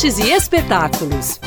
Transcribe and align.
artes 0.00 0.18
e 0.18 0.30
espetáculos. 0.32 1.38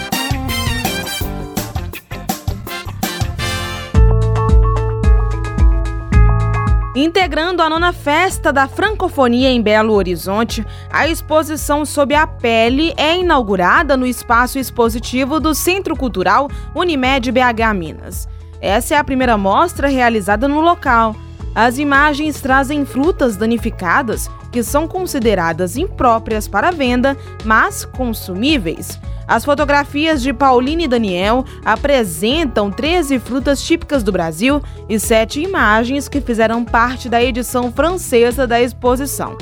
Integrando 6.96 7.64
a 7.64 7.70
nona 7.70 7.92
festa 7.92 8.54
da 8.54 8.68
francofonia 8.68 9.50
em 9.50 9.60
Belo 9.60 9.94
Horizonte, 9.94 10.64
a 10.92 11.08
exposição 11.08 11.84
Sob 11.84 12.14
a 12.14 12.28
Pele 12.28 12.94
é 12.96 13.18
inaugurada 13.18 13.98
no 13.98 14.06
espaço 14.06 14.60
expositivo 14.60 15.40
do 15.40 15.56
Centro 15.56 15.96
Cultural 15.96 16.48
Unimed 16.76 17.32
BH 17.32 17.74
Minas. 17.76 18.28
Essa 18.62 18.94
é 18.94 18.98
a 18.98 19.04
primeira 19.04 19.36
mostra 19.36 19.88
realizada 19.88 20.48
no 20.48 20.62
local. 20.62 21.16
As 21.56 21.78
imagens 21.78 22.42
trazem 22.42 22.84
frutas 22.84 23.38
danificadas 23.38 24.30
que 24.52 24.64
são 24.64 24.88
consideradas 24.88 25.78
impróprias 25.78 26.48
para 26.48 26.72
venda, 26.72 27.16
mas 27.44 27.86
consumíveis. 27.86 29.00
As 29.28 29.46
fotografias 29.46 30.22
de 30.22 30.34
Pauline 30.34 30.86
e 30.86 30.88
Daniel 30.88 31.46
apresentam 31.64 32.70
13 32.70 33.20
frutas 33.20 33.64
típicas 33.64 34.04
do 34.04 34.12
Brasil 34.12 34.62
e 34.90 35.00
sete 35.00 35.42
imagens 35.42 36.10
que 36.10 36.20
fizeram 36.20 36.66
parte 36.66 37.08
da 37.08 37.24
edição 37.24 37.72
francesa 37.72 38.46
da 38.46 38.62
exposição. 38.62 39.38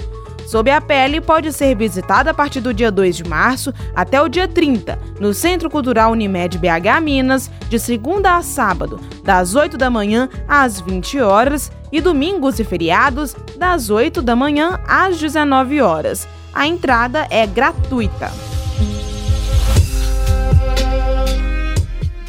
Sob 0.48 0.70
a 0.70 0.82
Pele 0.82 1.22
pode 1.22 1.52
ser 1.54 1.76
visitada 1.76 2.32
a 2.32 2.34
partir 2.34 2.60
do 2.60 2.74
dia 2.74 2.92
2 2.92 3.16
de 3.16 3.24
março 3.24 3.74
até 3.96 4.22
o 4.22 4.28
dia 4.28 4.48
30, 4.48 4.98
no 5.20 5.34
Centro 5.34 5.70
Cultural 5.70 6.12
Unimed 6.12 6.58
BH 6.58 7.02
Minas, 7.02 7.50
de 7.70 7.80
segunda 7.80 8.36
a 8.36 8.42
sábado, 8.42 9.00
das 9.24 9.56
8 9.56 9.78
da 9.78 9.90
manhã 9.90 10.30
às 10.48 10.82
20 10.82 11.20
horas 11.22 11.72
e 11.92 12.02
domingos 12.02 12.60
e 12.60 12.64
feriados, 12.64 13.36
das 13.58 13.90
8 13.90 14.22
da 14.22 14.36
manhã 14.36 14.80
às 14.88 15.20
19 15.20 15.82
horas. 15.82 16.28
A 16.54 16.68
entrada 16.68 17.28
é 17.30 17.48
gratuita. 17.48 18.32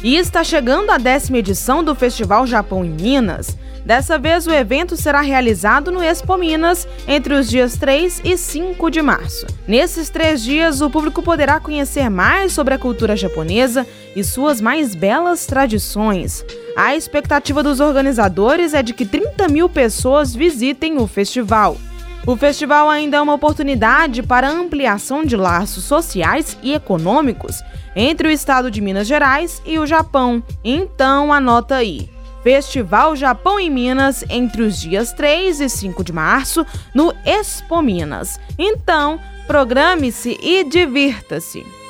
E 0.03 0.17
está 0.17 0.43
chegando 0.43 0.89
a 0.89 0.97
décima 0.97 1.37
edição 1.37 1.81
do 1.81 1.95
Festival 1.95 2.45
Japão 2.45 2.83
em 2.83 2.89
Minas. 2.89 3.57
Dessa 3.85 4.19
vez, 4.19 4.45
o 4.45 4.51
evento 4.51 4.97
será 4.97 5.21
realizado 5.21 5.91
no 5.91 6.03
Expo 6.03 6.37
Minas 6.37 6.85
entre 7.07 7.33
os 7.33 7.49
dias 7.49 7.77
3 7.77 8.21
e 8.25 8.37
5 8.37 8.91
de 8.91 9.01
março. 9.01 9.47
Nesses 9.65 10.09
três 10.09 10.43
dias, 10.43 10.81
o 10.81 10.89
público 10.89 11.23
poderá 11.23 11.57
conhecer 11.57 12.09
mais 12.09 12.51
sobre 12.51 12.73
a 12.73 12.77
cultura 12.77 13.15
japonesa 13.15 13.87
e 14.13 14.25
suas 14.25 14.59
mais 14.59 14.93
belas 14.93 15.45
tradições. 15.45 16.45
A 16.75 16.93
expectativa 16.97 17.63
dos 17.63 17.79
organizadores 17.79 18.73
é 18.73 18.83
de 18.83 18.93
que 18.93 19.05
30 19.05 19.47
mil 19.47 19.69
pessoas 19.69 20.35
visitem 20.35 20.97
o 20.97 21.07
festival. 21.07 21.77
O 22.25 22.37
festival 22.37 22.89
ainda 22.89 23.17
é 23.17 23.21
uma 23.21 23.33
oportunidade 23.33 24.23
para 24.23 24.49
ampliação 24.49 25.25
de 25.25 25.35
laços 25.35 25.83
sociais 25.83 26.57
e 26.63 26.73
econômicos 26.73 27.61
entre 27.95 28.29
o 28.29 28.31
estado 28.31 28.71
de 28.71 28.79
Minas 28.79 29.07
Gerais 29.07 29.61
e 29.65 29.77
o 29.77 29.85
Japão. 29.85 30.41
Então 30.63 31.33
anota 31.33 31.75
aí. 31.75 32.09
Festival 32.41 33.15
Japão 33.15 33.59
em 33.59 33.69
Minas 33.69 34.23
entre 34.29 34.63
os 34.63 34.79
dias 34.79 35.11
3 35.11 35.59
e 35.59 35.69
5 35.69 36.03
de 36.03 36.13
março 36.13 36.65
no 36.93 37.13
Expo 37.25 37.81
Minas. 37.81 38.39
Então, 38.57 39.19
programe-se 39.45 40.37
e 40.41 40.63
divirta-se. 40.63 41.82